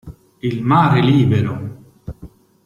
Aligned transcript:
Il 0.41 0.63
mare 0.63 0.99
libero! 0.99 1.73